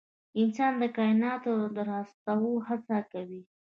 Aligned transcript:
انسان 0.41 0.71
د 0.81 0.83
کایناتو 0.97 1.53
د 1.75 1.77
راوستو 1.89 2.43
هڅه 2.67 2.97
کوي. 3.11 3.41